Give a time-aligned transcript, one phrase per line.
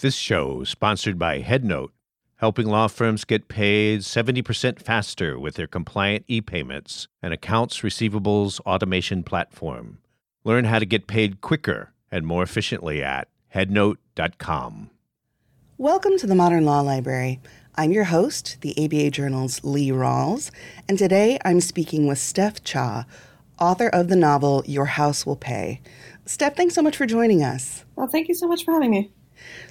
[0.00, 1.88] This show is sponsored by HeadNote,
[2.36, 9.24] helping law firms get paid 70% faster with their compliant e-payments and accounts receivables automation
[9.24, 9.98] platform.
[10.44, 14.90] Learn how to get paid quicker and more efficiently at headnote.com.
[15.78, 17.40] Welcome to the Modern Law Library.
[17.74, 20.52] I'm your host, the ABA Journal's Lee Rawles,
[20.88, 23.04] and today I'm speaking with Steph Cha,
[23.58, 25.80] author of the novel Your House Will Pay.
[26.24, 27.84] Steph, thanks so much for joining us.
[27.96, 29.10] Well, thank you so much for having me.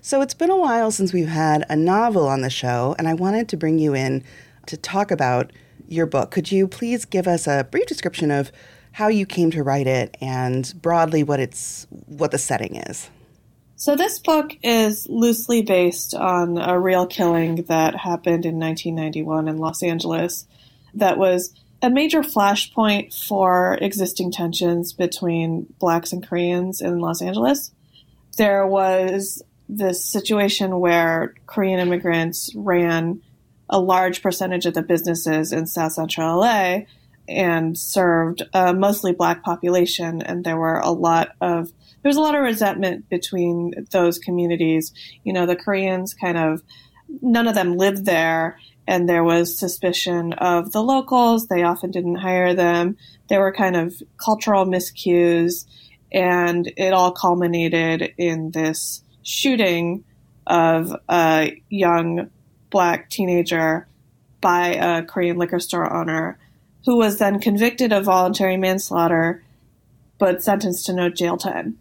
[0.01, 3.13] So it's been a while since we've had a novel on the show, and I
[3.13, 4.23] wanted to bring you in
[4.67, 5.51] to talk about
[5.87, 6.31] your book.
[6.31, 8.51] Could you please give us a brief description of
[8.93, 13.09] how you came to write it and broadly what it's what the setting is?
[13.75, 19.57] So this book is loosely based on a real killing that happened in 1991 in
[19.57, 20.47] Los Angeles
[20.95, 21.53] that was
[21.83, 27.71] a major flashpoint for existing tensions between blacks and Koreans in Los Angeles.
[28.37, 33.21] There was this situation where Korean immigrants ran
[33.69, 36.79] a large percentage of the businesses in South Central LA
[37.27, 42.21] and served a mostly black population, and there were a lot of there was a
[42.21, 44.93] lot of resentment between those communities.
[45.23, 46.61] You know, the Koreans kind of
[47.21, 51.47] none of them lived there, and there was suspicion of the locals.
[51.47, 52.95] They often didn't hire them.
[53.27, 55.65] There were kind of cultural miscues,
[56.13, 60.05] and it all culminated in this shooting
[60.47, 62.29] of a young
[62.69, 63.85] black teenager
[64.39, 66.39] by a Korean liquor store owner
[66.85, 69.43] who was then convicted of voluntary manslaughter
[70.17, 71.77] but sentenced to no jail time.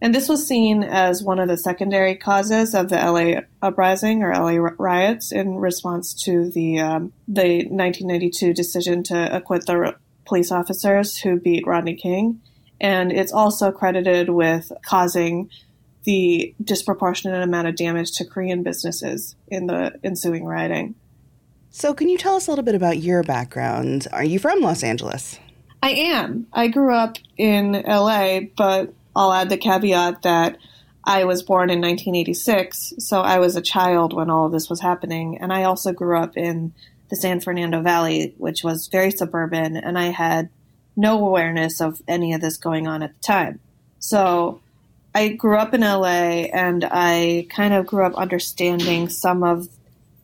[0.00, 4.32] And this was seen as one of the secondary causes of the LA uprising or
[4.32, 11.18] LA riots in response to the um, the 1992 decision to acquit the police officers
[11.18, 12.40] who beat Rodney King.
[12.80, 15.50] And it's also credited with causing
[16.04, 20.94] the disproportionate amount of damage to Korean businesses in the ensuing rioting.
[21.70, 24.06] So, can you tell us a little bit about your background?
[24.12, 25.38] Are you from Los Angeles?
[25.82, 26.46] I am.
[26.52, 30.56] I grew up in LA, but I'll add the caveat that
[31.04, 34.80] I was born in 1986, so I was a child when all of this was
[34.80, 35.38] happening.
[35.38, 36.74] And I also grew up in
[37.08, 40.50] the San Fernando Valley, which was very suburban, and I had
[40.96, 43.60] no awareness of any of this going on at the time.
[44.00, 44.60] So
[45.18, 49.68] I grew up in LA and I kind of grew up understanding some of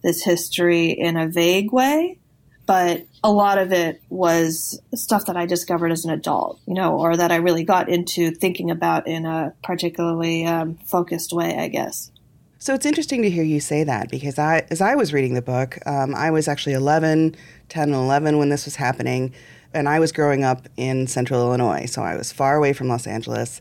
[0.04, 2.20] this history in a vague way,
[2.64, 6.96] but a lot of it was stuff that I discovered as an adult, you know,
[6.96, 11.66] or that I really got into thinking about in a particularly um, focused way, I
[11.66, 12.12] guess.
[12.60, 15.42] So it's interesting to hear you say that because I, as I was reading the
[15.42, 17.34] book, um, I was actually 11,
[17.68, 19.34] 10, and 11 when this was happening,
[19.72, 23.08] and I was growing up in central Illinois, so I was far away from Los
[23.08, 23.60] Angeles.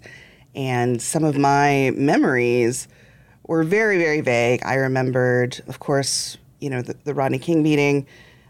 [0.55, 2.87] And some of my memories
[3.47, 4.61] were very, very vague.
[4.63, 8.05] I remembered, of course, you know, the, the Rodney King meeting,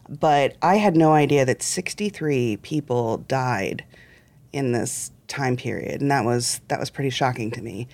[0.08, 3.84] but I had no idea that 63 people died
[4.52, 7.88] in this time period, and that was that was pretty shocking to me.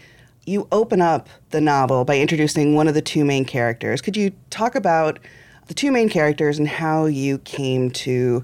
[0.45, 4.01] You open up the novel by introducing one of the two main characters.
[4.01, 5.19] Could you talk about
[5.67, 8.43] the two main characters and how you came to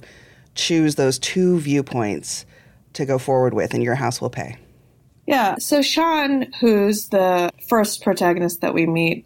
[0.53, 2.45] choose those two viewpoints
[2.93, 4.57] to go forward with in Your House Will Pay?
[5.25, 5.56] Yeah.
[5.58, 9.25] So Sean, who's the first protagonist that we meet,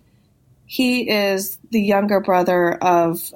[0.65, 3.33] he is the younger brother of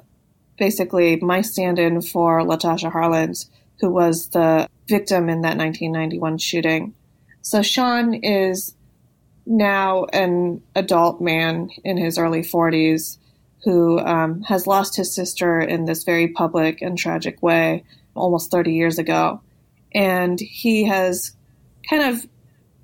[0.58, 3.48] basically my stand-in for Latasha Harlins,
[3.80, 6.94] who was the victim in that 1991 shooting.
[7.42, 8.74] So Sean is
[9.46, 13.18] now an adult man in his early 40s
[13.64, 18.72] who um, has lost his sister in this very public and tragic way almost 30
[18.72, 19.40] years ago.
[19.92, 21.34] And he has
[21.88, 22.26] kind of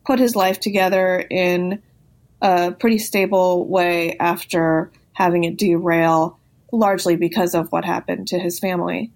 [0.06, 1.82] put his life together in
[2.42, 6.38] a pretty stable way after having it derail,
[6.72, 9.10] largely because of what happened to his family.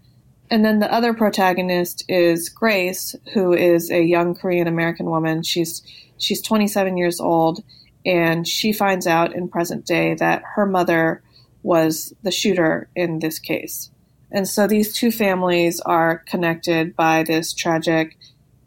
[0.50, 5.42] And then the other protagonist is Grace, who is a young Korean American woman.
[5.42, 5.82] She's
[6.18, 7.64] she's 27 years old,
[8.04, 11.22] and she finds out in present day that her mother
[11.62, 13.90] was the shooter in this case.
[14.30, 18.18] And so these two families are connected by this tragic,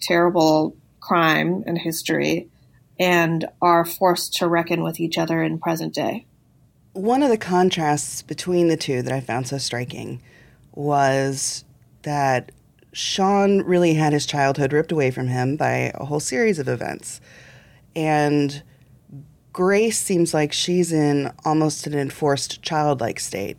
[0.01, 0.75] terrible
[1.07, 2.49] crime and history
[2.99, 6.25] and are forced to reckon with each other in present day.
[6.93, 10.21] One of the contrasts between the two that I found so striking
[10.73, 11.63] was
[12.01, 12.51] that
[12.91, 17.21] Sean really had his childhood ripped away from him by a whole series of events.
[17.95, 18.63] And
[19.53, 23.57] Grace seems like she's in almost an enforced childlike state.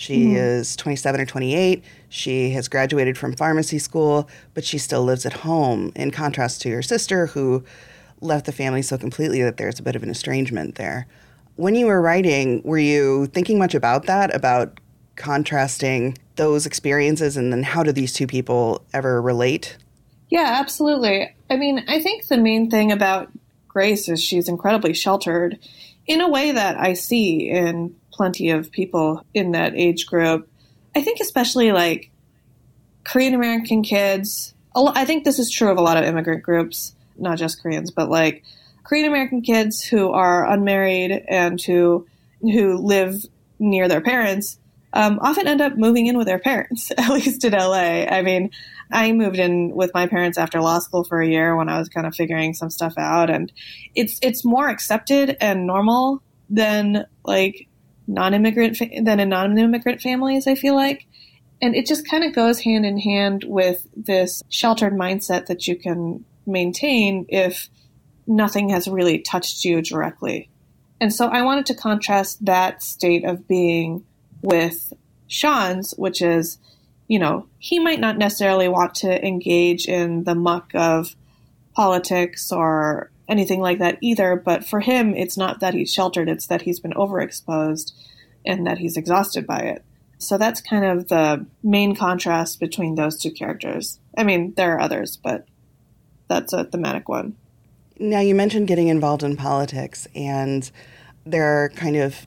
[0.00, 0.36] She mm-hmm.
[0.36, 1.84] is 27 or 28.
[2.08, 6.70] She has graduated from pharmacy school, but she still lives at home, in contrast to
[6.70, 7.64] your sister, who
[8.22, 11.06] left the family so completely that there's a bit of an estrangement there.
[11.56, 14.80] When you were writing, were you thinking much about that, about
[15.16, 19.76] contrasting those experiences, and then how do these two people ever relate?
[20.30, 21.36] Yeah, absolutely.
[21.50, 23.30] I mean, I think the main thing about
[23.68, 25.58] Grace is she's incredibly sheltered
[26.06, 30.46] in a way that I see in plenty of people in that age group.
[30.94, 32.10] I think, especially like
[33.02, 37.38] Korean American kids, I think this is true of a lot of immigrant groups, not
[37.38, 38.42] just Koreans, but like
[38.84, 42.06] Korean American kids who are unmarried and who
[42.42, 43.24] who live
[43.58, 44.58] near their parents
[44.92, 48.04] um, often end up moving in with their parents, at least in LA.
[48.04, 48.50] I mean,
[48.92, 51.88] I moved in with my parents after law school for a year when I was
[51.88, 53.50] kind of figuring some stuff out, and
[53.94, 57.66] it's it's more accepted and normal than like
[58.10, 60.46] non-immigrant fa- than a non-immigrant families.
[60.46, 61.06] I feel like,
[61.62, 65.76] and it just kind of goes hand in hand with this sheltered mindset that you
[65.76, 67.68] can maintain if
[68.26, 70.48] nothing has really touched you directly.
[71.00, 74.04] And so I wanted to contrast that state of being
[74.42, 74.92] with
[75.28, 76.58] Sean's, which is,
[77.08, 81.14] you know, he might not necessarily want to engage in the muck of
[81.74, 86.46] politics or anything like that either, but for him, it's not that he's sheltered, it's
[86.48, 87.92] that he's been overexposed
[88.44, 89.84] and that he's exhausted by it.
[90.18, 93.98] So that's kind of the main contrast between those two characters.
[94.16, 95.46] I mean, there are others, but
[96.28, 97.36] that's a thematic one.
[97.98, 100.70] Now, you mentioned getting involved in politics, and
[101.24, 102.26] there are kind of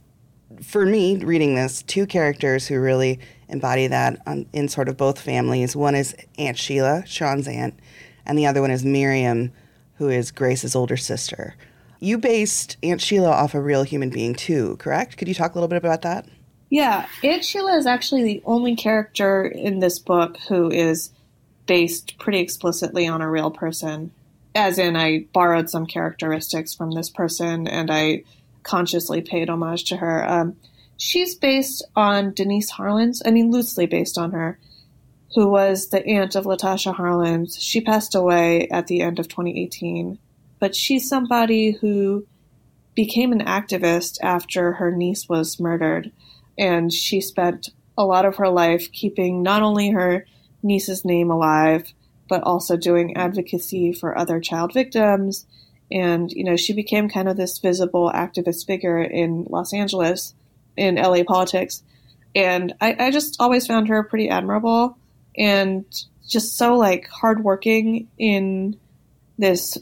[0.62, 5.20] for me, reading this, two characters who really embody that on, in sort of both
[5.20, 5.76] families.
[5.76, 7.80] One is Aunt Sheila, Sean's aunt,
[8.26, 9.52] and the other one is Miriam,
[9.96, 11.56] who is Grace's older sister.
[12.00, 15.18] You based Aunt Sheila off a real human being too, correct?
[15.18, 16.28] Could you talk a little bit about that?
[16.70, 21.12] Yeah, Aunt Sheila is actually the only character in this book who is
[21.66, 24.12] based pretty explicitly on a real person.
[24.56, 28.24] As in, I borrowed some characteristics from this person and I
[28.64, 30.30] consciously paid homage to her.
[30.30, 30.56] Um,
[30.98, 34.60] she's based on Denise Harlins, I mean, loosely based on her,
[35.36, 37.58] who was the aunt of Latasha Harlins.
[37.60, 40.20] She passed away at the end of 2018,
[40.60, 42.26] but she's somebody who
[42.96, 46.12] became an activist after her niece was murdered.
[46.58, 50.26] And she spent a lot of her life keeping not only her
[50.62, 51.94] niece's name alive,
[52.30, 55.46] but also doing advocacy for other child victims
[55.94, 60.34] and, you know, she became kind of this visible activist figure in Los Angeles,
[60.76, 61.84] in LA politics.
[62.36, 64.98] And I, I just always found her pretty admirable
[65.38, 65.86] and
[66.28, 68.78] just so like hardworking in
[69.38, 69.78] this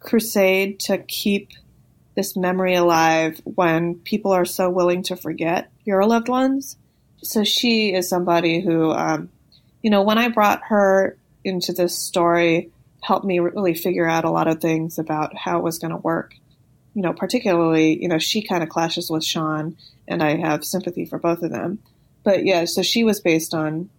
[0.00, 1.50] crusade to keep
[2.14, 6.76] this memory alive when people are so willing to forget your loved ones.
[7.22, 9.30] So she is somebody who, um,
[9.82, 12.70] you know, when I brought her into this story,
[13.02, 15.98] helped me really figure out a lot of things about how it was going to
[15.98, 16.34] work.
[16.94, 21.04] You know, particularly, you know, she kind of clashes with Sean, and I have sympathy
[21.04, 21.80] for both of them.
[22.22, 23.90] But yeah, so she was based on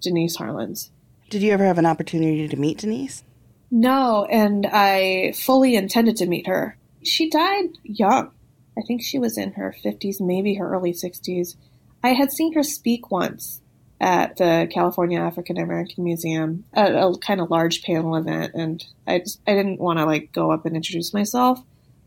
[0.00, 0.90] Denise Harlins.
[1.28, 3.22] Did you ever have an opportunity to meet Denise?
[3.70, 6.76] No, and I fully intended to meet her.
[7.02, 8.32] She died young.
[8.76, 11.56] I think she was in her 50s, maybe her early 60s.
[12.02, 13.60] I had seen her speak once
[14.00, 19.18] at the California African American Museum at a kind of large panel event, and I
[19.18, 21.62] just, I didn't want to like go up and introduce myself,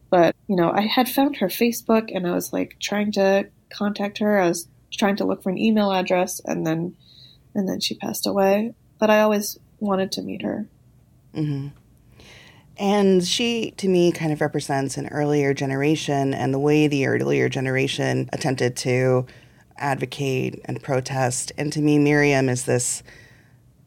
[0.09, 4.17] but you know I had found her Facebook and I was like trying to contact
[4.17, 4.39] her.
[4.39, 6.95] I was trying to look for an email address, and then
[7.55, 8.73] and then she passed away.
[8.99, 10.67] But I always wanted to meet her.
[11.35, 11.69] Mm-hmm.
[12.77, 17.47] And she, to me, kind of represents an earlier generation and the way the earlier
[17.49, 19.27] generation attempted to
[19.77, 21.51] advocate and protest.
[21.57, 23.03] And to me, Miriam is this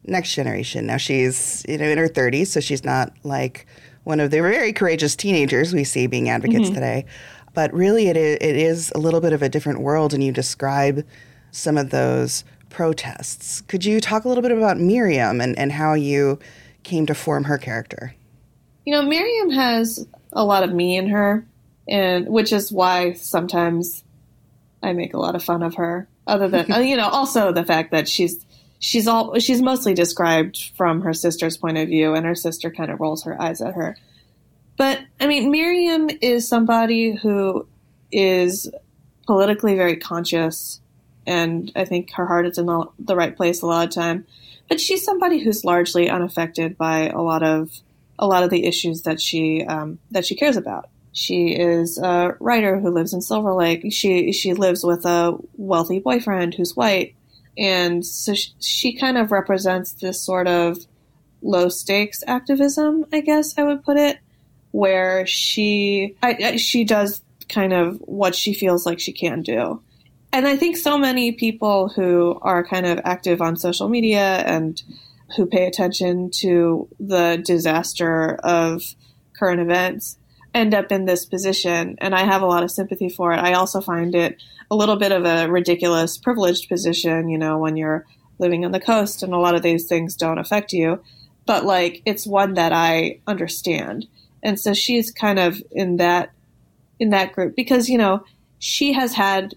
[0.07, 0.87] next generation.
[0.87, 3.67] Now she's you know in her 30s, so she's not like
[4.03, 6.75] one of the very courageous teenagers we see being advocates mm-hmm.
[6.75, 7.05] today.
[7.53, 10.31] But really, it is, it is a little bit of a different world, and you
[10.31, 11.05] describe
[11.51, 13.61] some of those protests.
[13.61, 16.39] Could you talk a little bit about Miriam and, and how you
[16.83, 18.15] came to form her character?
[18.85, 21.45] You know, Miriam has a lot of me in her,
[21.87, 24.03] and which is why sometimes
[24.81, 26.07] I make a lot of fun of her.
[26.25, 28.45] Other than uh, you know, also the fact that she's
[28.79, 32.91] she's all she's mostly described from her sister's point of view, and her sister kind
[32.91, 33.97] of rolls her eyes at her.
[34.77, 37.67] But I mean, Miriam is somebody who
[38.11, 38.71] is
[39.25, 40.79] politically very conscious,
[41.27, 44.25] and I think her heart is in the, right place a lot of time.
[44.69, 47.71] But she's somebody who's largely unaffected by a lot of
[48.19, 50.89] a lot of the issues that she um, that she cares about.
[51.11, 53.91] She is a writer who lives in Silver Lake.
[53.91, 57.15] She she lives with a wealthy boyfriend who's white,
[57.57, 60.79] and so she, she kind of represents this sort of
[61.41, 64.19] low stakes activism, I guess I would put it,
[64.71, 69.81] where she I, she does kind of what she feels like she can do.
[70.33, 74.81] And I think so many people who are kind of active on social media and
[75.35, 78.81] who pay attention to the disaster of
[79.37, 80.17] current events
[80.53, 81.95] end up in this position.
[81.99, 83.37] And I have a lot of sympathy for it.
[83.37, 87.77] I also find it a little bit of a ridiculous, privileged position, you know, when
[87.77, 88.05] you're
[88.39, 91.01] living on the coast and a lot of these things don't affect you.
[91.45, 94.07] But like, it's one that I understand.
[94.43, 96.31] And so she's kind of in that,
[96.99, 98.23] in that group because, you know,
[98.59, 99.55] she has had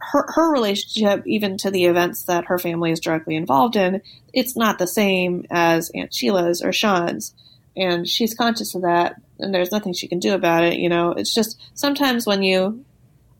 [0.00, 4.02] her, her relationship, even to the events that her family is directly involved in,
[4.32, 7.34] it's not the same as Aunt Sheila's or Sean's.
[7.76, 10.78] And she's conscious of that, and there's nothing she can do about it.
[10.78, 12.84] You know, it's just sometimes when you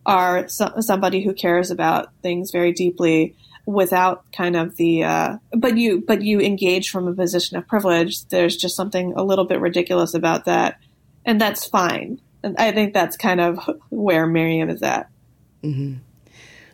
[0.06, 3.34] are so, somebody who cares about things very deeply
[3.66, 8.26] without kind of the uh, but you but you engage from a position of privilege
[8.28, 10.78] there's just something a little bit ridiculous about that
[11.24, 13.58] and that's fine and i think that's kind of
[13.90, 15.08] where miriam is at
[15.62, 15.98] mm-hmm.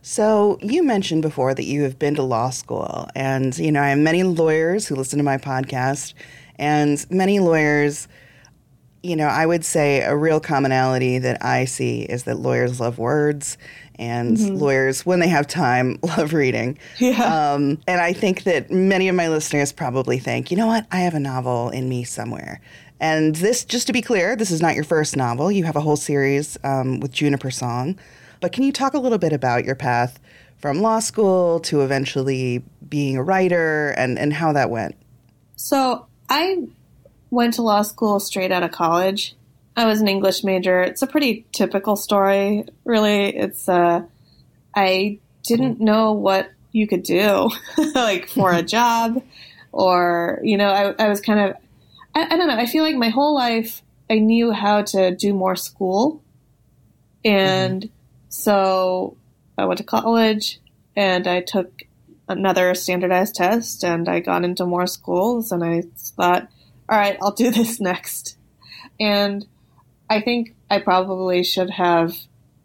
[0.08, 3.88] So, you mentioned before that you have been to law school, and you know, I
[3.88, 6.14] have many lawyers who listen to my podcast,
[6.60, 8.06] and many lawyers,
[9.02, 12.98] you know, I would say a real commonality that I see is that lawyers love
[12.98, 13.58] words,
[13.96, 14.54] and mm-hmm.
[14.54, 16.78] lawyers, when they have time, love reading.
[16.98, 17.54] Yeah.
[17.54, 21.00] Um, and I think that many of my listeners probably think, you know what, I
[21.00, 22.60] have a novel in me somewhere.
[23.00, 25.50] And this, just to be clear, this is not your first novel.
[25.50, 27.98] You have a whole series um, with Juniper Song.
[28.46, 30.20] But can you talk a little bit about your path
[30.56, 34.94] from law school to eventually being a writer and, and how that went?
[35.56, 36.68] So I
[37.30, 39.34] went to law school straight out of college.
[39.76, 40.80] I was an English major.
[40.80, 43.36] It's a pretty typical story, really.
[43.36, 44.02] It's uh,
[44.76, 47.50] I didn't know what you could do,
[47.96, 49.24] like for a job,
[49.72, 51.56] or you know, I, I was kind of,
[52.14, 52.56] I, I don't know.
[52.56, 56.22] I feel like my whole life I knew how to do more school,
[57.24, 57.95] and mm-hmm.
[58.28, 59.16] So
[59.56, 60.60] I went to college
[60.94, 61.82] and I took
[62.28, 66.48] another standardized test and I got into more schools and I thought,
[66.88, 68.36] all right, I'll do this next.
[68.98, 69.46] And
[70.08, 72.14] I think I probably should have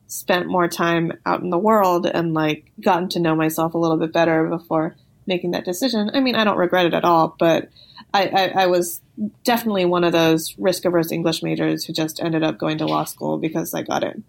[0.08, 3.98] spent more time out in the world and like gotten to know myself a little
[3.98, 6.12] bit better before making that decision.
[6.14, 7.70] I mean, I don't regret it at all, but
[8.14, 9.02] I, I, I was
[9.44, 13.06] definitely one of those risk averse English majors who just ended up going to law
[13.06, 14.24] school because I got in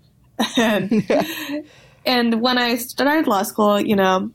[0.57, 1.65] and,
[2.07, 4.31] and when I started law school, you know,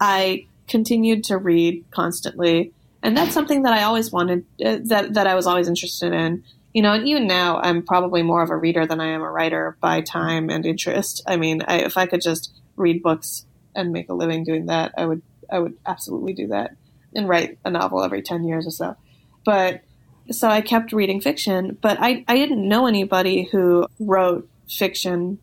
[0.00, 2.72] I continued to read constantly,
[3.02, 6.44] and that's something that I always wanted uh, that that I was always interested in.
[6.72, 9.30] You know, and even now, I'm probably more of a reader than I am a
[9.30, 11.22] writer by time and interest.
[11.26, 13.44] I mean, I, if I could just read books
[13.76, 16.74] and make a living doing that, I would I would absolutely do that
[17.14, 18.96] and write a novel every ten years or so.
[19.44, 19.82] But
[20.30, 25.38] so I kept reading fiction, but I, I didn't know anybody who wrote fiction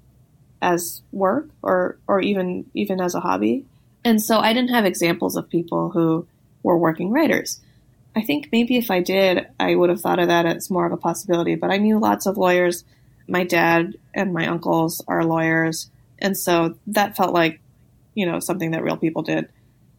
[0.62, 3.66] as work or or even even as a hobby.
[4.04, 6.28] And so I didn't have examples of people who
[6.64, 7.62] were working writers.
[8.16, 10.92] I think maybe if I did, I would have thought of that as more of
[10.92, 12.84] a possibility, but I knew lots of lawyers.
[13.28, 17.62] My dad and my uncles are lawyers, and so that felt like,
[18.16, 19.48] you know, something that real people did.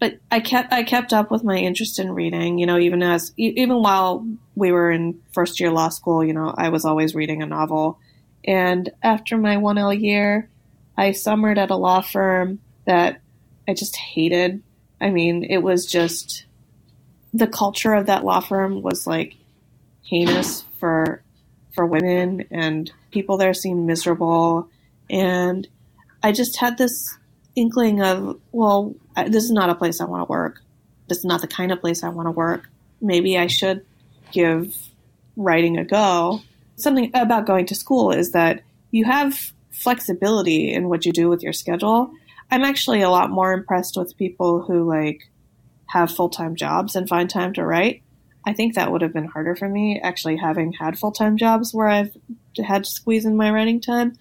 [0.00, 3.32] But I kept I kept up with my interest in reading, you know, even as
[3.36, 7.42] even while we were in first year law school, you know, I was always reading
[7.42, 7.98] a novel
[8.44, 10.48] and after my 1L year,
[10.96, 13.20] I summered at a law firm that
[13.68, 14.62] I just hated.
[15.00, 16.44] I mean, it was just
[17.32, 19.36] the culture of that law firm was like
[20.02, 21.22] heinous for
[21.72, 24.68] for women and people there seemed miserable
[25.08, 25.68] and
[26.22, 27.16] I just had this
[27.56, 28.94] inkling of, well,
[29.26, 30.60] this is not a place I want to work.
[31.08, 32.68] This is not the kind of place I want to work.
[33.00, 33.84] Maybe I should
[34.32, 34.76] give
[35.36, 36.42] writing a go
[36.82, 41.42] something about going to school is that you have flexibility in what you do with
[41.42, 42.10] your schedule.
[42.50, 45.30] I'm actually a lot more impressed with people who like
[45.86, 48.02] have full time jobs and find time to write.
[48.46, 51.74] I think that would have been harder for me actually having had full time jobs
[51.74, 52.16] where I've
[52.64, 54.16] had to squeeze in my writing time.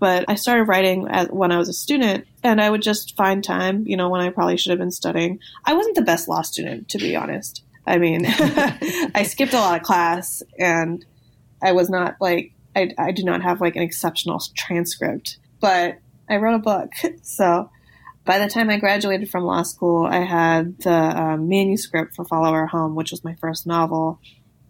[0.00, 3.84] But I started writing when I was a student, and I would just find time,
[3.86, 5.38] you know, when I probably should have been studying.
[5.64, 7.62] I wasn't the best law student, to be honest.
[7.86, 11.04] I mean, I skipped a lot of class, and
[11.64, 16.36] I was not like I, I do not have like an exceptional transcript, but I
[16.36, 16.92] wrote a book.
[17.22, 17.70] So
[18.24, 22.52] by the time I graduated from law school, I had the um, manuscript for Follow
[22.52, 24.18] Her Home, which was my first novel.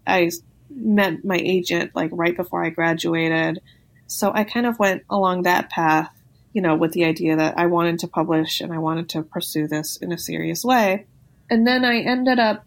[0.05, 0.29] I
[0.69, 3.61] met my agent like right before I graduated.
[4.07, 6.11] So I kind of went along that path,
[6.53, 9.67] you know, with the idea that I wanted to publish and I wanted to pursue
[9.67, 11.07] this in a serious way.
[11.49, 12.65] And then I ended up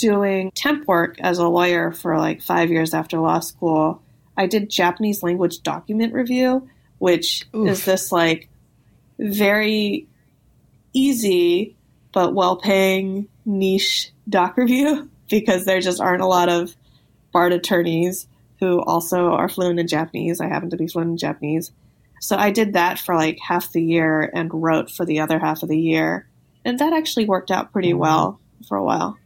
[0.00, 4.02] doing temp work as a lawyer for like five years after law school.
[4.36, 7.68] I did Japanese language document review, which Oof.
[7.68, 8.48] is this like
[9.18, 10.08] very
[10.92, 11.76] easy
[12.12, 16.74] but well paying niche doc review because there just aren't a lot of
[17.32, 18.26] barred attorneys
[18.58, 20.40] who also are fluent in Japanese.
[20.40, 21.70] I happen to be fluent in Japanese.
[22.20, 25.62] So I did that for like half the year and wrote for the other half
[25.62, 26.26] of the year.
[26.64, 28.00] And that actually worked out pretty mm-hmm.
[28.00, 29.18] well for a while.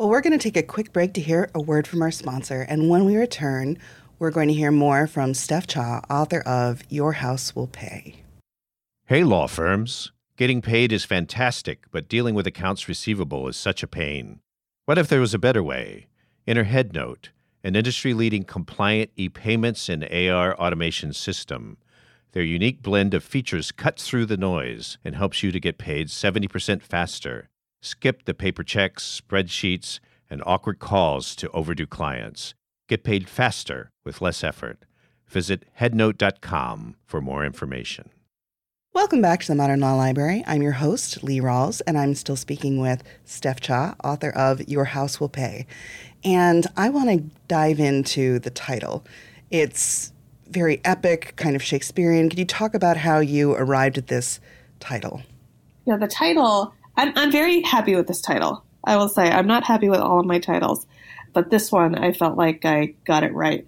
[0.00, 2.62] Well, we're going to take a quick break to hear a word from our sponsor.
[2.62, 3.76] And when we return,
[4.18, 8.22] we're going to hear more from Steph Cha, author of Your House Will Pay.
[9.04, 10.10] Hey, law firms.
[10.38, 14.40] Getting paid is fantastic, but dealing with accounts receivable is such a pain.
[14.86, 16.06] What if there was a better way?
[16.46, 17.28] Enter HeadNote,
[17.62, 21.76] an industry leading compliant e payments and AR automation system.
[22.32, 26.08] Their unique blend of features cuts through the noise and helps you to get paid
[26.08, 27.50] 70% faster.
[27.82, 32.52] Skip the paper checks, spreadsheets, and awkward calls to overdue clients.
[32.88, 34.84] Get paid faster with less effort.
[35.26, 38.10] Visit headnote.com for more information.
[38.92, 40.44] Welcome back to the Modern Law Library.
[40.46, 44.84] I'm your host, Lee Rawles, and I'm still speaking with Steph Cha, author of Your
[44.86, 45.66] House Will Pay.
[46.22, 49.06] And I want to dive into the title.
[49.50, 50.12] It's
[50.48, 52.28] very epic, kind of Shakespearean.
[52.28, 54.38] Could you talk about how you arrived at this
[54.80, 55.22] title?
[55.86, 58.64] Yeah, the title, I'm, I'm very happy with this title.
[58.84, 60.86] I will say, I'm not happy with all of my titles,
[61.32, 63.66] but this one, I felt like I got it right.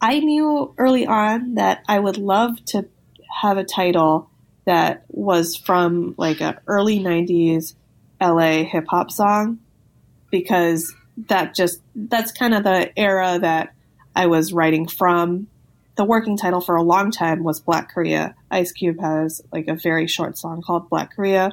[0.00, 2.88] I knew early on that I would love to
[3.40, 4.30] have a title
[4.64, 7.74] that was from like a early 90s
[8.20, 9.58] LA hip hop song
[10.30, 10.94] because
[11.28, 13.74] that just that's kind of the era that
[14.14, 15.48] I was writing from.
[15.96, 18.36] The working title for a long time was Black Korea.
[18.52, 21.52] Ice Cube has like a very short song called Black Korea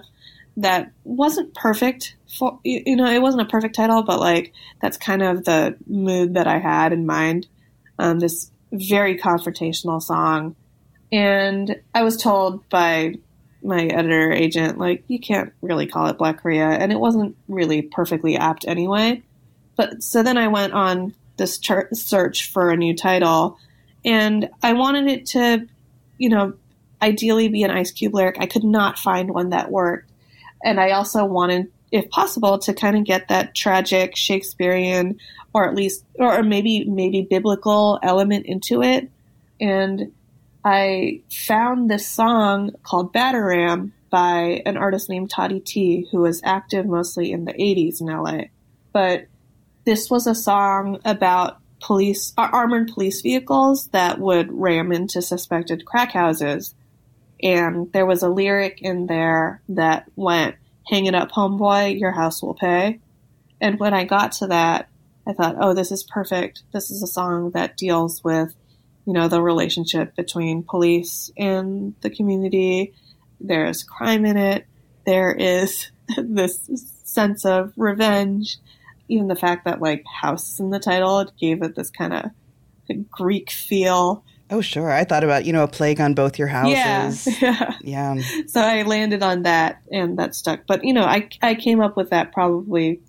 [0.57, 5.21] that wasn't perfect for you know it wasn't a perfect title but like that's kind
[5.21, 7.47] of the mood that I had in mind.
[7.97, 10.55] Um, this very confrontational song
[11.11, 13.15] and I was told by
[13.63, 16.67] my editor agent, like, you can't really call it Black Korea.
[16.67, 19.23] And it wasn't really perfectly apt anyway.
[19.75, 23.57] But so then I went on this char- search for a new title.
[24.03, 25.67] And I wanted it to,
[26.17, 26.53] you know,
[27.01, 28.37] ideally be an Ice Cube lyric.
[28.39, 30.11] I could not find one that worked.
[30.65, 35.19] And I also wanted, if possible, to kind of get that tragic Shakespearean
[35.53, 39.09] or at least, or maybe, maybe biblical element into it.
[39.61, 40.11] And
[40.65, 46.85] I found this song called Batterram by an artist named Toddy Tee, who was active
[46.85, 48.45] mostly in the 80s in LA.
[48.91, 49.27] But
[49.85, 55.85] this was a song about police, uh, armored police vehicles that would ram into suspected
[55.85, 56.73] crack houses.
[57.41, 60.55] And there was a lyric in there that went,
[60.89, 62.99] Hang it up, homeboy, your house will pay.
[63.59, 64.87] And when I got to that,
[65.27, 66.61] I thought, oh, this is perfect.
[66.71, 68.53] This is a song that deals with
[69.05, 72.93] you know, the relationship between police and the community.
[73.39, 74.65] There's crime in it.
[75.05, 76.69] There is this
[77.03, 78.57] sense of revenge.
[79.07, 83.05] Even the fact that like house in the title it gave it this kind of
[83.11, 84.23] Greek feel.
[84.55, 84.91] Oh, sure.
[84.91, 87.27] I thought about, you know, a plague on both your houses.
[87.41, 87.73] Yeah.
[87.81, 88.15] yeah.
[88.47, 90.61] So I landed on that and that stuck.
[90.67, 93.01] But, you know, I, I came up with that probably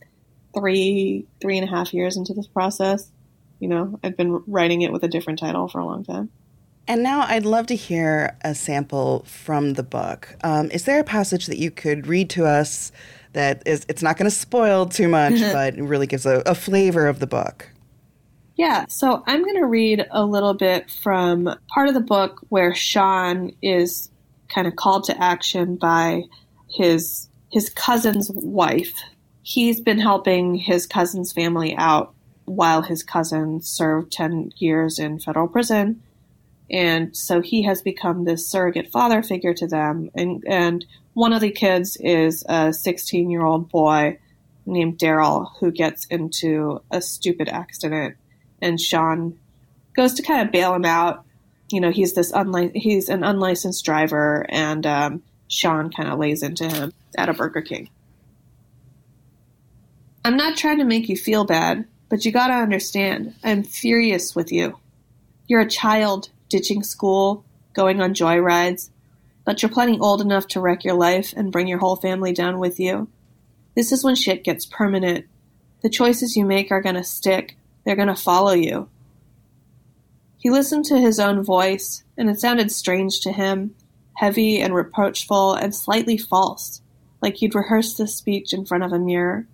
[0.55, 3.11] three, three and a half years into this process
[3.59, 6.31] you know, I've been writing it with a different title for a long time.
[6.89, 10.37] And now I'd love to hear a sample from the book.
[10.45, 12.93] Um, is there a passage that you could read to us
[13.33, 17.07] that is, it's not going to spoil too much, but really gives a, a flavor
[17.09, 17.71] of the book?
[18.57, 22.75] Yeah, so I'm going to read a little bit from part of the book where
[22.75, 24.11] Sean is
[24.49, 26.23] kind of called to action by
[26.69, 28.95] his his cousin's wife.
[29.43, 32.15] He's been helping his cousin's family out
[32.47, 36.03] while his cousin served 10 years in federal prison.
[36.71, 40.11] And so he has become this surrogate father figure to them.
[40.15, 44.19] And, and one of the kids is a 16 year old boy
[44.65, 48.17] named Daryl who gets into a stupid accident.
[48.61, 49.39] And Sean
[49.95, 51.25] goes to kind of bail him out.
[51.71, 56.43] You know, he's this unli- he's an unlicensed driver, and um, Sean kind of lays
[56.43, 57.91] into him at a Burger King.
[60.25, 64.51] I'm not trying to make you feel bad, but you gotta understand, I'm furious with
[64.53, 64.79] you.
[65.47, 68.91] You're a child, ditching school, going on joyrides,
[69.45, 72.59] but you're plenty old enough to wreck your life and bring your whole family down
[72.59, 73.09] with you.
[73.77, 75.27] This is when shit gets permanent.
[75.83, 78.89] The choices you make are gonna stick, they're gonna follow you.
[80.37, 83.77] He listened to his own voice, and it sounded strange to him,
[84.15, 86.83] heavy and reproachful and slightly false,
[87.23, 89.47] like he'd rehearsed this speech in front of a mirror.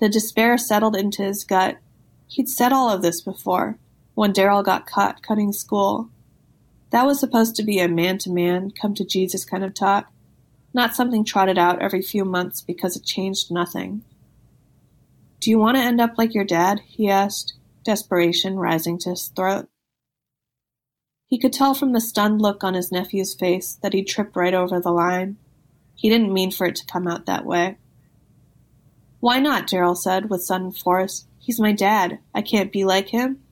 [0.00, 1.76] The despair settled into his gut.
[2.26, 3.78] He'd said all of this before,
[4.14, 6.08] when Daryl got caught cutting school.
[6.88, 10.10] That was supposed to be a man to man, come to Jesus kind of talk,
[10.72, 14.02] not something trotted out every few months because it changed nothing.
[15.42, 16.82] Do you want to end up like your dad?
[16.86, 19.68] he asked, desperation rising to his throat.
[21.26, 24.54] He could tell from the stunned look on his nephew's face that he'd tripped right
[24.54, 25.38] over the line.
[25.96, 27.78] He didn't mean for it to come out that way.
[29.18, 29.66] Why not?
[29.66, 31.26] Daryl said with sudden force.
[31.40, 32.20] He's my dad.
[32.32, 33.42] I can't be like him.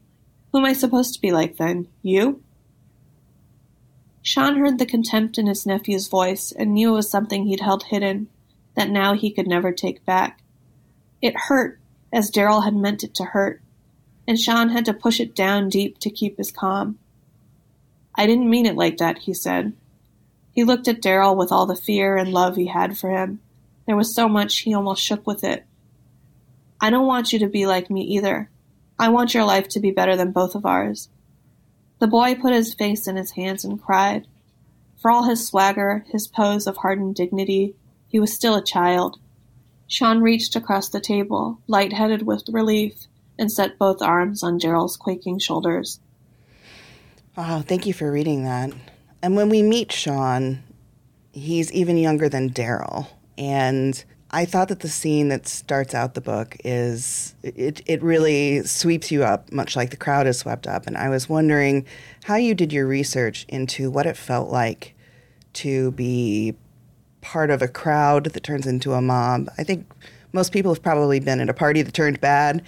[0.53, 1.89] Who am I supposed to be like then?
[2.03, 2.41] You?
[4.23, 7.83] Sean heard the contempt in his nephew's voice and knew it was something he'd held
[7.83, 8.29] hidden,
[8.77, 10.41] that now he could never take back.
[11.21, 11.80] It hurt,
[12.13, 13.63] as Daryl had meant it to hurt,
[14.27, 16.99] and Sean had to push it down deep to keep his calm.
[18.15, 19.73] I didn't mean it like that, he said.
[20.53, 23.41] He looked at Daryl with all the fear and love he had for him.
[23.87, 25.65] There was so much he almost shook with it.
[26.81, 28.51] I don't want you to be like me either.
[28.99, 31.09] I want your life to be better than both of ours.
[32.01, 34.27] The boy put his face in his hands and cried.
[35.01, 37.75] For all his swagger, his pose of hardened dignity,
[38.09, 39.19] he was still a child.
[39.91, 45.41] Sean reached across the table, light-headed with relief, and set both arms on Daryl's quaking
[45.41, 45.99] shoulders.
[47.37, 48.71] Wow, thank you for reading that.
[49.21, 50.63] And when we meet Sean,
[51.33, 53.09] he's even younger than Daryl.
[53.37, 58.63] And I thought that the scene that starts out the book is it it really
[58.63, 60.87] sweeps you up, much like the crowd is swept up.
[60.87, 61.85] And I was wondering
[62.25, 64.95] how you did your research into what it felt like
[65.55, 66.55] to be
[67.21, 69.49] part of a crowd that turns into a mob.
[69.59, 69.87] I think
[70.33, 72.63] most people have probably been at a party that turned bad,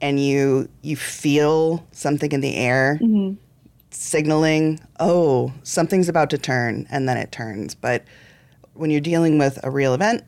[0.00, 2.98] and you you feel something in the air.
[3.00, 3.34] Mm-hmm.
[3.90, 7.74] Signaling, oh, something's about to turn, and then it turns.
[7.74, 8.04] But
[8.72, 10.24] when you're dealing with a real event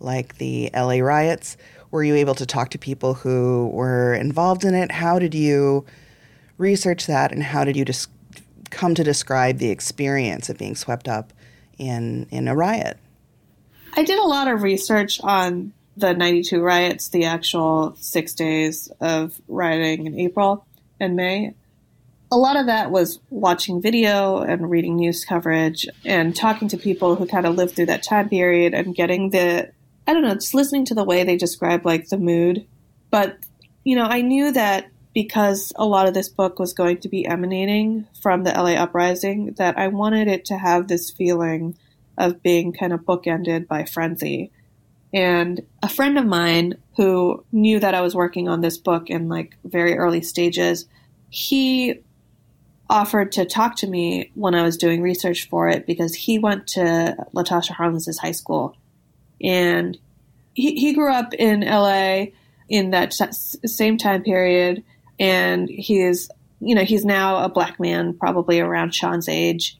[0.00, 1.56] like the LA riots?
[1.90, 4.92] Were you able to talk to people who were involved in it?
[4.92, 5.86] How did you
[6.58, 8.10] research that, and how did you just
[8.70, 11.32] come to describe the experience of being swept up
[11.78, 12.98] in in a riot?
[13.94, 19.40] I did a lot of research on the 92 riots, the actual six days of
[19.48, 20.64] rioting in April
[21.00, 21.54] and May.
[22.30, 27.16] A lot of that was watching video and reading news coverage and talking to people
[27.16, 29.72] who kind of lived through that time period and getting the
[30.08, 32.66] I don't know, just listening to the way they describe like the mood.
[33.10, 33.36] But,
[33.84, 37.26] you know, I knew that because a lot of this book was going to be
[37.26, 41.76] emanating from the LA uprising, that I wanted it to have this feeling
[42.18, 44.50] of being kind of bookended by frenzy.
[45.14, 49.28] And a friend of mine who knew that I was working on this book in
[49.28, 50.86] like very early stages,
[51.30, 52.00] he
[52.90, 56.66] offered to talk to me when I was doing research for it because he went
[56.68, 58.76] to Latasha Harlins' high school.
[59.42, 59.96] And
[60.54, 62.26] he, he grew up in LA
[62.68, 64.82] in that same time period,
[65.18, 69.78] and he is, you know, he's now a black man, probably around Sean's age,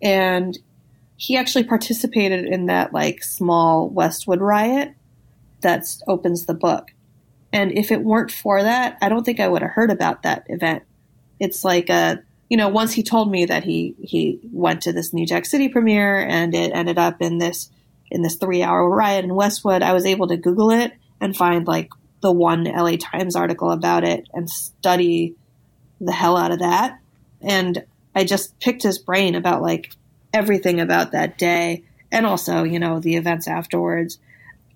[0.00, 0.56] and
[1.16, 4.94] he actually participated in that like small Westwood riot
[5.60, 6.88] that opens the book.
[7.52, 10.44] And if it weren't for that, I don't think I would have heard about that
[10.48, 10.82] event.
[11.38, 15.12] It's like a, you know, once he told me that he he went to this
[15.12, 17.70] New Jack City premiere and it ended up in this
[18.10, 21.66] in this three hour riot in Westwood, I was able to Google it and find
[21.66, 25.34] like the one LA Times article about it and study
[26.00, 26.98] the hell out of that.
[27.40, 29.92] And I just picked his brain about like
[30.34, 34.18] everything about that day and also, you know, the events afterwards.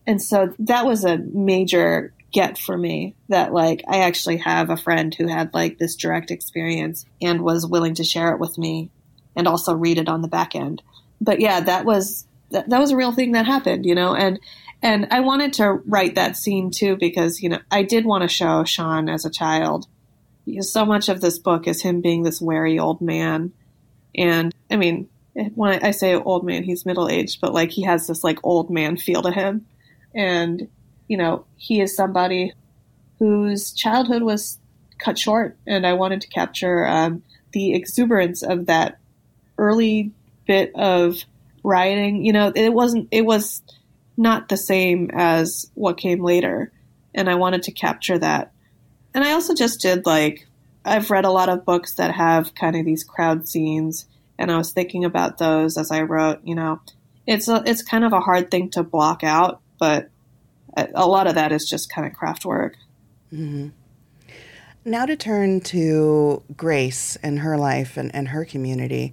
[0.06, 4.76] And so that was a major get for me that like I actually have a
[4.76, 8.90] friend who had like this direct experience and was willing to share it with me
[9.36, 10.82] and also read it on the back end.
[11.20, 14.38] But yeah, that was that, that was a real thing that happened, you know, and
[14.80, 18.28] and I wanted to write that scene too because you know I did want to
[18.28, 19.86] show Sean as a child
[20.60, 23.52] so much of this book is him being this wary old man,
[24.16, 25.08] and I mean
[25.54, 28.70] when I say old man, he's middle aged, but like he has this like old
[28.70, 29.66] man feel to him,
[30.14, 30.68] and
[31.06, 32.52] you know he is somebody
[33.18, 34.58] whose childhood was
[34.98, 37.22] cut short, and I wanted to capture um,
[37.52, 38.98] the exuberance of that
[39.56, 40.12] early
[40.46, 41.24] bit of
[41.62, 42.24] rioting.
[42.24, 43.08] You know, it wasn't.
[43.10, 43.62] It was
[44.16, 46.72] not the same as what came later,
[47.14, 48.52] and I wanted to capture that.
[49.14, 50.46] And I also just did like
[50.84, 54.06] I've read a lot of books that have kind of these crowd scenes,
[54.38, 56.40] and I was thinking about those as I wrote.
[56.44, 56.80] You know,
[57.26, 60.10] it's a, it's kind of a hard thing to block out, but
[60.76, 62.76] a lot of that is just kind of craft work.
[63.32, 63.68] Mm-hmm.
[64.84, 69.12] Now to turn to Grace and her life and, and her community.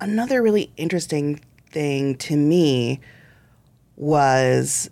[0.00, 3.00] Another really interesting thing to me
[3.96, 4.90] was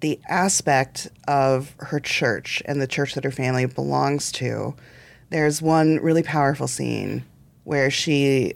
[0.00, 4.74] the aspect of her church and the church that her family belongs to.
[5.30, 7.24] There's one really powerful scene
[7.64, 8.54] where she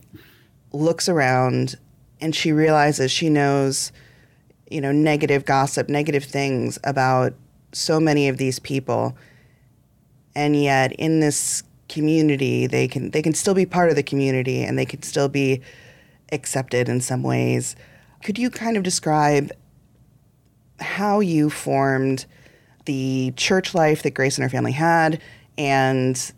[0.72, 1.76] looks around
[2.20, 3.92] and she realizes she knows,
[4.70, 7.34] you know, negative gossip, negative things about
[7.72, 9.16] so many of these people.
[10.34, 14.62] And yet in this community, they can they can still be part of the community
[14.62, 15.62] and they can still be
[16.32, 17.76] accepted in some ways.
[18.22, 19.50] Could you kind of describe
[20.80, 22.26] how you formed
[22.84, 25.20] the church life that Grace and her family had
[25.56, 26.32] and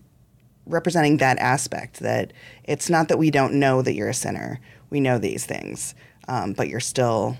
[0.70, 2.32] representing that aspect that
[2.64, 4.60] it's not that we don't know that you're a sinner.
[4.88, 5.94] We know these things
[6.30, 7.36] um, but you're still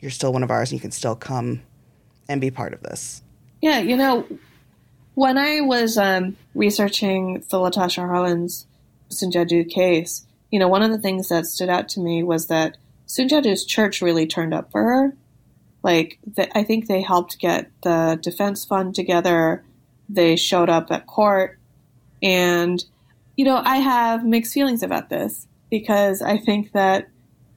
[0.00, 1.62] you're still one of ours and you can still come
[2.28, 3.22] and be part of this.
[3.60, 4.26] Yeah you know
[5.14, 8.66] when i was um, researching the latasha harlins
[9.08, 12.22] Soon Ja Du case you know one of the things that stood out to me
[12.22, 15.16] was that Soon Ja Du's church really turned up for her.
[15.82, 19.64] Like the, i think they helped get the defense fund together.
[20.08, 21.58] They showed up at court
[22.24, 22.82] and,
[23.36, 27.08] you know, I have mixed feelings about this because I think that,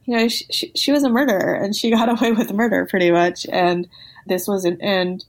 [0.05, 3.47] you know, she, she was a murderer and she got away with murder pretty much.
[3.49, 3.87] And
[4.27, 5.23] this was an, and,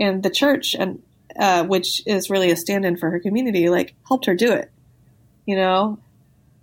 [0.00, 1.02] and the church and,
[1.38, 4.72] uh, which is really a stand-in for her community, like helped her do it,
[5.44, 5.98] you know?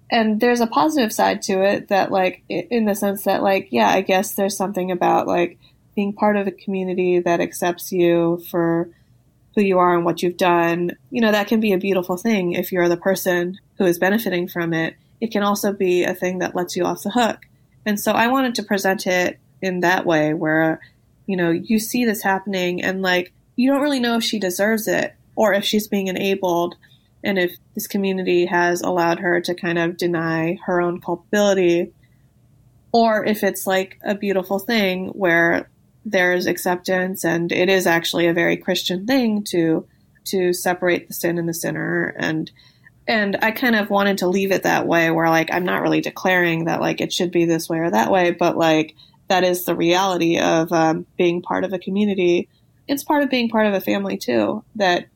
[0.10, 3.90] And there's a positive side to it that like, in the sense that like, yeah,
[3.90, 5.60] I guess there's something about like
[5.96, 8.90] being part of a community that accepts you for,
[9.56, 12.52] who you are and what you've done, you know, that can be a beautiful thing
[12.52, 14.96] if you're the person who is benefiting from it.
[15.22, 17.40] It can also be a thing that lets you off the hook.
[17.86, 20.82] And so I wanted to present it in that way where,
[21.26, 24.88] you know, you see this happening and like, you don't really know if she deserves
[24.88, 26.76] it or if she's being enabled
[27.24, 31.94] and if this community has allowed her to kind of deny her own culpability
[32.92, 35.70] or if it's like a beautiful thing where
[36.06, 39.88] there's acceptance and it is actually a very Christian thing to
[40.26, 42.16] to separate the sin and the sinner.
[42.18, 42.52] And
[43.08, 46.02] and I kind of wanted to leave it that way where like I'm not really
[46.02, 48.96] declaring that like it should be this way or that way but like
[49.28, 52.48] that is the reality of um, being part of a community.
[52.88, 55.08] It's part of being part of a family too that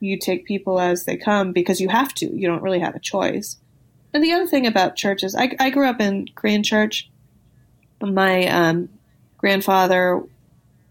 [0.00, 2.26] you take people as they come because you have to.
[2.26, 3.56] You don't really have a choice.
[4.14, 7.10] And the other thing about churches I, I grew up in Korean church.
[8.00, 8.88] My um,
[9.38, 10.22] grandfather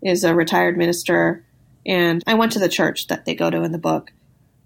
[0.01, 1.43] is a retired minister,
[1.85, 4.11] and I went to the church that they go to in the book.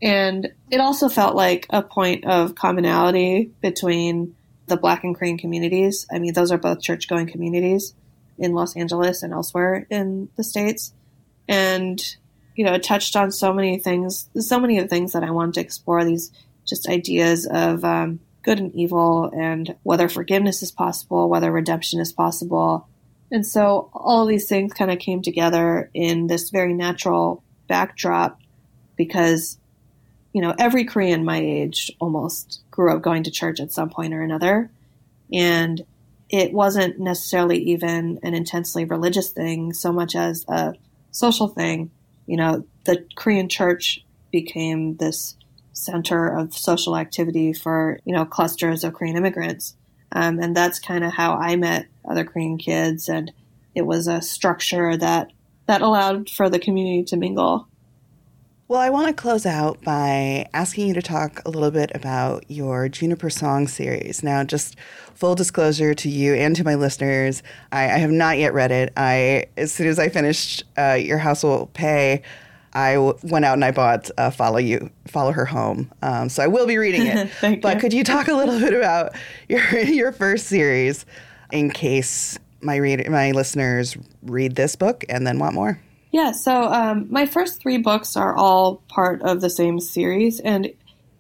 [0.02, 4.36] And it also felt like a point of commonality between
[4.68, 6.08] the Black and Korean communities.
[6.12, 7.94] I mean, those are both church going communities
[8.40, 10.94] in Los Angeles and elsewhere in the States.
[11.48, 12.02] And,
[12.56, 15.32] you know, it touched on so many things, so many of the things that I
[15.32, 16.32] wanted to explore these
[16.66, 22.12] just ideas of um, good and evil and whether forgiveness is possible, whether redemption is
[22.12, 22.88] possible,
[23.32, 28.40] and so all these things kind of came together in this very natural backdrop
[28.98, 29.58] because,
[30.34, 34.14] you know, every Korean my age almost grew up going to church at some point
[34.14, 34.70] or another.
[35.32, 35.82] And
[36.30, 40.74] it wasn't necessarily even an intensely religious thing so much as a
[41.12, 41.92] social thing.
[42.28, 45.38] You know, the Korean church became this
[45.74, 49.76] center of social activity for, you know, clusters of Korean immigrants.
[50.12, 53.08] Um, and that's kind of how I met other Korean kids.
[53.08, 53.32] And
[53.76, 55.32] it was a structure that,
[55.68, 57.68] that allowed for the community to mingle.
[58.68, 62.46] Well, I want to close out by asking you to talk a little bit about
[62.50, 64.24] your Juniper Song series.
[64.24, 64.78] Now, just
[65.14, 67.44] full disclosure to you and to my listeners,
[67.74, 68.94] I, I have not yet read it.
[68.96, 72.22] I, as soon as I finished uh, Your House Will Pay,
[72.74, 76.44] I w- went out and I bought uh, "Follow You, Follow Her Home." Um, so
[76.44, 77.30] I will be reading it.
[77.62, 77.80] but you.
[77.80, 79.14] could you talk a little bit about
[79.50, 81.06] your your first series,
[81.52, 85.80] in case my read my listeners read this book and then want more?
[86.12, 86.32] Yeah.
[86.32, 90.72] So um, my first three books are all part of the same series, and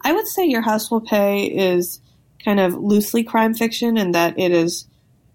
[0.01, 2.01] I would say Your House Will Pay is
[2.43, 4.87] kind of loosely crime fiction, in that it is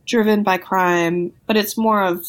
[0.06, 2.24] driven by crime, but it's more of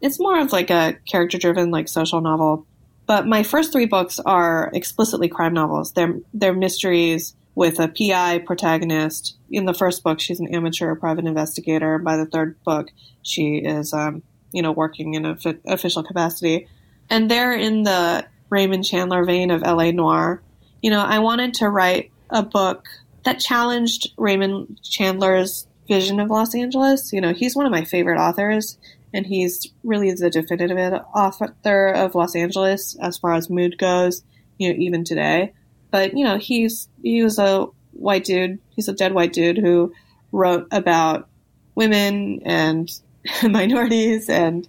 [0.00, 2.66] it's more of like a character driven like social novel
[3.06, 5.92] but my first three books are explicitly crime novels.
[5.92, 9.36] They're they're mysteries with a PI protagonist.
[9.50, 11.98] In the first book, she's an amateur private investigator.
[11.98, 12.90] By the third book,
[13.22, 16.68] she is, um, you know, working in an official capacity.
[17.08, 20.42] And they're in the Raymond Chandler vein of LA noir.
[20.82, 22.86] You know, I wanted to write a book
[23.24, 27.12] that challenged Raymond Chandler's vision of Los Angeles.
[27.12, 28.76] You know, he's one of my favorite authors
[29.16, 34.22] and he's really the definitive author of Los Angeles as far as mood goes,
[34.58, 35.54] you know, even today.
[35.90, 38.58] But you know, he's he was a white dude.
[38.68, 39.94] He's a dead white dude who
[40.32, 41.30] wrote about
[41.74, 42.90] women and
[43.42, 44.68] minorities and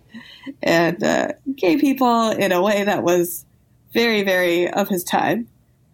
[0.64, 3.46] and uh, gay people in a way that was
[3.94, 5.50] very very of his time.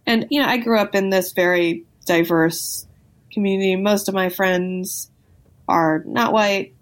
[0.05, 2.85] And you know, I grew up in this very diverse
[3.31, 3.75] community.
[3.77, 5.09] Most of my friends
[5.67, 6.72] are not white.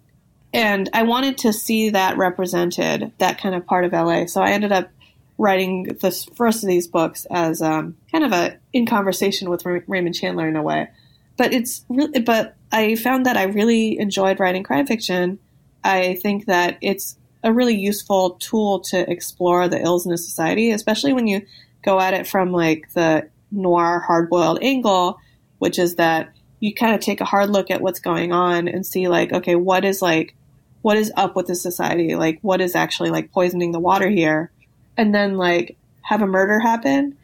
[0.52, 4.26] And I wanted to see that represented, that kind of part of LA.
[4.26, 4.90] So I ended up
[5.38, 10.14] writing the first of these books as um, kind of a in conversation with Raymond
[10.14, 10.88] Chandler in a way.
[11.36, 15.38] But it's really, but I found that I really enjoyed writing crime fiction.
[15.82, 20.70] I think that it's a really useful tool to explore the ills in a society,
[20.70, 21.42] especially when you
[21.82, 25.18] go at it from like the noir hard boiled angle,
[25.58, 28.86] which is that you kind of take a hard look at what's going on and
[28.86, 30.36] see like, okay, what is like,
[30.82, 32.14] what is up with the society?
[32.14, 34.50] Like, what is actually like poisoning the water here?
[34.96, 37.16] And then like have a murder happen.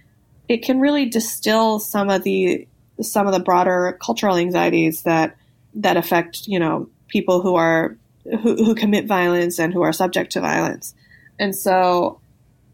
[0.48, 2.66] It can really distill some of the
[3.00, 5.36] some of the broader cultural anxieties that
[5.74, 10.32] that affect you know people who are who, who commit violence and who are subject
[10.32, 10.94] to violence.
[11.38, 12.20] And so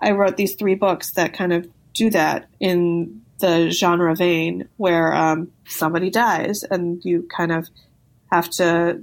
[0.01, 5.13] I wrote these three books that kind of do that in the genre vein where
[5.15, 7.69] um, somebody dies and you kind of
[8.31, 9.03] have to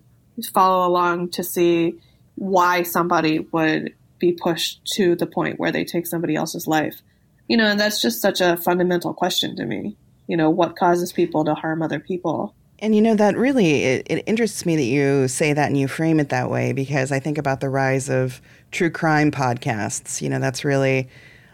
[0.54, 1.96] follow along to see
[2.36, 7.02] why somebody would be pushed to the point where they take somebody else's life.
[7.48, 9.98] You know, and that's just such a fundamental question to me.
[10.28, 12.56] You know, what causes people to harm other people?
[12.80, 15.88] And you know that really it, it, interests me that you say that and you
[15.88, 18.42] frame it that way because I think about the rise of
[18.72, 20.22] true crime podcasts.
[20.22, 21.08] You know, that's really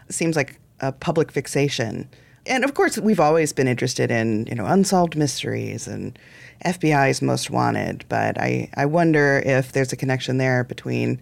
[0.08, 2.08] seems like a public fixation.
[2.46, 6.18] And of course, we've always been interested in, you know, unsolved mysteries and
[6.64, 11.20] FBI's most wanted, but I, I wonder if there's a connection there between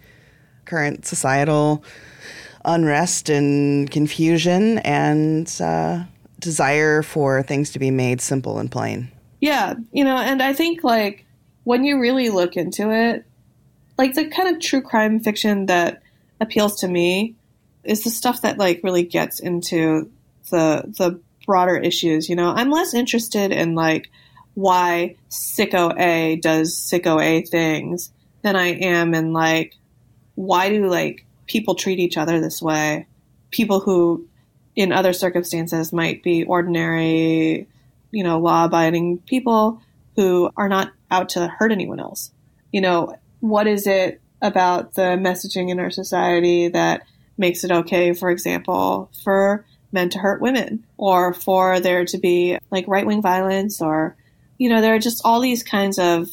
[0.65, 1.83] current societal
[2.65, 6.03] unrest and confusion and uh,
[6.39, 9.11] desire for things to be made simple and plain.
[9.39, 11.25] Yeah, you know, and I think like
[11.63, 13.25] when you really look into it,
[13.97, 16.01] like the kind of true crime fiction that
[16.39, 17.35] appeals to me
[17.83, 20.11] is the stuff that like really gets into
[20.49, 22.51] the the broader issues, you know.
[22.51, 24.11] I'm less interested in like
[24.57, 29.75] why sicko A does sicko A things than I am in like
[30.33, 33.05] why do like people treat each other this way?
[33.51, 34.27] People who
[34.75, 37.67] in other circumstances might be ordinary
[38.11, 39.79] you know, law abiding people
[40.15, 42.31] who are not out to hurt anyone else.
[42.71, 47.03] You know, what is it about the messaging in our society that
[47.37, 52.57] makes it okay, for example, for men to hurt women or for there to be
[52.71, 54.15] like right wing violence or,
[54.57, 56.29] you know, there are just all these kinds of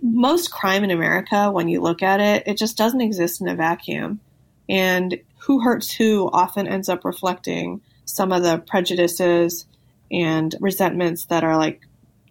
[0.00, 3.54] most crime in America, when you look at it, it just doesn't exist in a
[3.54, 4.20] vacuum.
[4.68, 9.66] And who hurts who often ends up reflecting some of the prejudices
[10.10, 11.82] and resentments that are like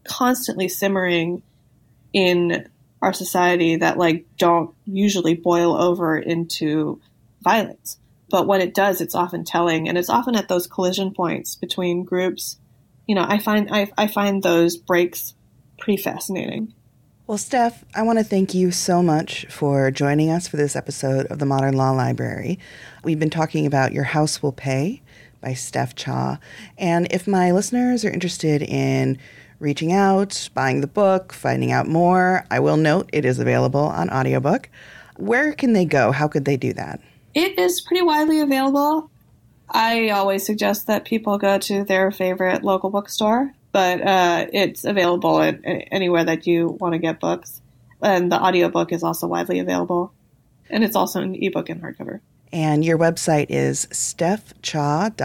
[0.04, 1.44] constantly simmering
[2.14, 2.68] in
[3.02, 7.02] our society that like don't usually boil over into
[7.42, 7.98] violence.
[8.30, 12.04] But when it does, it's often telling, and it's often at those collision points between
[12.04, 12.58] groups.
[13.08, 15.34] You know, I find I, I find those breaks
[15.80, 16.74] pretty fascinating.
[17.28, 21.28] Well, Steph, I want to thank you so much for joining us for this episode
[21.28, 22.60] of the Modern Law Library.
[23.04, 25.02] We've been talking about Your House Will Pay,
[25.42, 26.40] by Steph Cha.
[26.78, 29.18] And if my listeners are interested in
[29.60, 34.10] reaching out, buying the book, finding out more, I will note it is available on
[34.10, 34.70] audiobook.
[35.18, 36.12] Where can they go?
[36.12, 37.02] How could they do that?
[37.34, 39.11] It is pretty widely available.
[39.72, 45.42] I always suggest that people go to their favorite local bookstore, but uh, it's available
[45.42, 47.62] at, anywhere that you want to get books.
[48.02, 50.12] And the audiobook is also widely available.
[50.70, 52.20] And it's also an ebook and hardcover.
[52.52, 55.16] And your website is stephcha.com.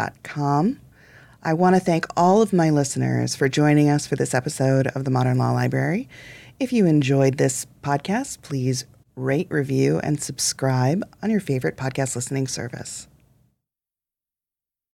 [1.42, 5.04] I want to thank all of my listeners for joining us for this episode of
[5.04, 6.08] the Modern Law Library.
[6.58, 8.84] If you enjoyed this podcast, please
[9.16, 13.08] rate, review, and subscribe on your favorite podcast listening service.